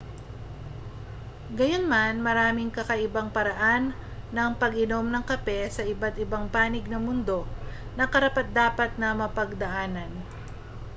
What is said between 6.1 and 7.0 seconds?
ibang panig ng